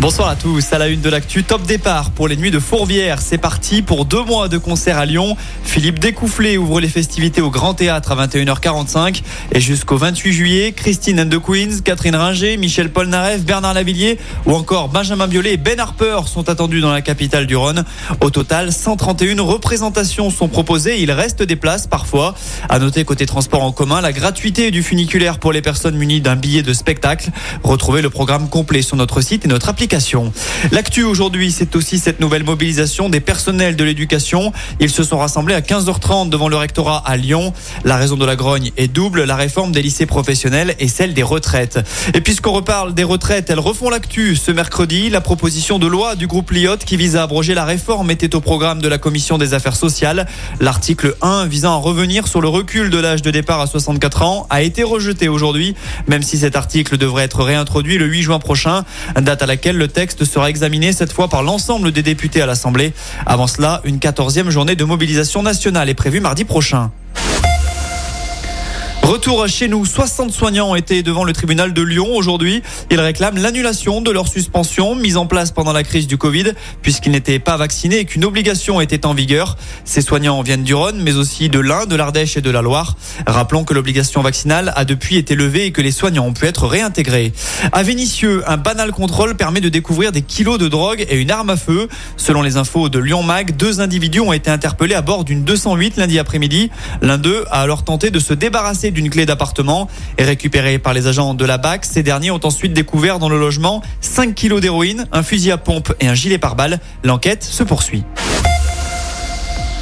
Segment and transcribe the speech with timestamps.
[0.00, 3.20] Bonsoir à tous, à la une de l'actu, top départ pour les nuits de Fourvière.
[3.20, 5.36] C'est parti pour deux mois de concert à Lyon.
[5.62, 9.20] Philippe Découfflé ouvre les festivités au Grand Théâtre à 21h45
[9.52, 14.54] et jusqu'au 28 juillet, Christine and the Queens, Catherine Ringer, Michel Polnareff, Bernard Lavillier ou
[14.54, 17.84] encore Benjamin Biolay et Ben Harper sont attendus dans la capitale du Rhône.
[18.22, 21.02] Au total, 131 représentations sont proposées.
[21.02, 22.34] Il reste des places parfois.
[22.70, 26.36] À noter côté transport en commun, la gratuité du funiculaire pour les personnes munies d'un
[26.36, 27.28] billet de spectacle.
[27.62, 29.89] Retrouvez le programme complet sur notre site et notre application.
[30.70, 34.52] L'actu aujourd'hui, c'est aussi cette nouvelle mobilisation des personnels de l'éducation.
[34.78, 37.52] Ils se sont rassemblés à 15h30 devant le rectorat à Lyon.
[37.84, 41.24] La raison de la grogne est double, la réforme des lycées professionnels et celle des
[41.24, 41.80] retraites.
[42.14, 44.36] Et puisqu'on reparle des retraites, elles refont l'actu.
[44.36, 48.12] Ce mercredi, la proposition de loi du groupe Liot qui vise à abroger la réforme
[48.12, 50.28] était au programme de la commission des affaires sociales.
[50.60, 54.46] L'article 1 visant à revenir sur le recul de l'âge de départ à 64 ans
[54.50, 55.74] a été rejeté aujourd'hui,
[56.06, 58.84] même si cet article devrait être réintroduit le 8 juin prochain,
[59.20, 62.92] date à laquelle le texte sera examiné cette fois par l'ensemble des députés à l'Assemblée.
[63.24, 66.90] Avant cela, une quatorzième journée de mobilisation nationale est prévue mardi prochain.
[69.10, 72.62] Retour chez nous, 60 soignants ont été devant le tribunal de Lyon aujourd'hui.
[72.92, 77.10] Ils réclament l'annulation de leur suspension mise en place pendant la crise du Covid puisqu'ils
[77.10, 79.56] n'étaient pas vaccinés et qu'une obligation était en vigueur.
[79.84, 82.94] Ces soignants viennent du Rhône mais aussi de l'Ain, de l'Ardèche et de la Loire.
[83.26, 86.68] Rappelons que l'obligation vaccinale a depuis été levée et que les soignants ont pu être
[86.68, 87.32] réintégrés.
[87.72, 91.50] À Vénissieux, un banal contrôle permet de découvrir des kilos de drogue et une arme
[91.50, 91.88] à feu.
[92.16, 95.96] Selon les infos de Lyon Mag, deux individus ont été interpellés à bord d'une 208
[95.96, 96.70] lundi après-midi.
[97.02, 100.92] L'un d'eux a alors tenté de se débarrasser du une clé d'appartement et récupérée par
[100.92, 101.84] les agents de la BAC.
[101.84, 105.92] Ces derniers ont ensuite découvert dans le logement 5 kilos d'héroïne, un fusil à pompe
[106.00, 106.78] et un gilet pare-balles.
[107.02, 108.04] L'enquête se poursuit.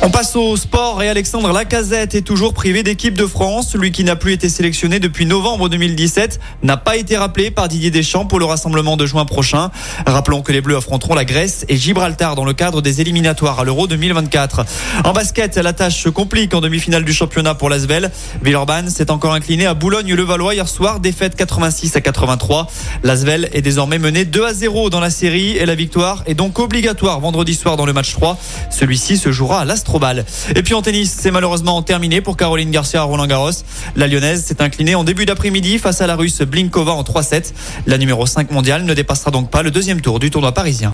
[0.00, 3.74] On passe au sport et Alexandre Lacazette est toujours privé d'équipe de France.
[3.74, 7.90] Lui qui n'a plus été sélectionné depuis novembre 2017 n'a pas été rappelé par Didier
[7.90, 9.72] Deschamps pour le rassemblement de juin prochain.
[10.06, 13.64] Rappelons que les Bleus affronteront la Grèce et Gibraltar dans le cadre des éliminatoires à
[13.64, 14.64] l'Euro 2024.
[15.04, 18.12] En basket, la tâche se complique en demi-finale du championnat pour l'Asvel.
[18.40, 22.68] Villeurbanne s'est encore incliné à Boulogne-le-Valois hier soir, défaite 86 à 83.
[23.02, 26.60] L'Asvel est désormais mené 2 à 0 dans la série et la victoire est donc
[26.60, 28.38] obligatoire vendredi soir dans le match 3.
[28.70, 33.00] Celui-ci se jouera à l'Astre et puis en tennis, c'est malheureusement terminé pour Caroline Garcia
[33.00, 33.50] à Roland Garros.
[33.96, 37.52] La Lyonnaise s'est inclinée en début d'après-midi face à la Russe Blinkova en 3-7.
[37.86, 40.92] La numéro 5 mondiale ne dépassera donc pas le deuxième tour du tournoi parisien.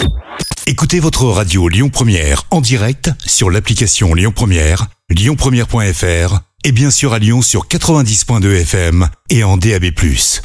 [0.67, 7.13] Écoutez votre radio Lyon Première en direct sur l'application Lyon Première, lyonpremière.fr et bien sûr
[7.13, 9.85] à Lyon sur 90.2 FM et en DAB+.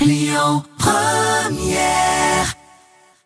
[0.02, 2.09] Lyon Première